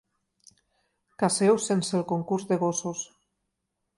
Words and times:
Caceu 1.23 1.59
sense 1.67 1.95
el 1.99 2.05
concurs 2.13 2.47
de 2.53 2.59
gossos. 2.65 3.07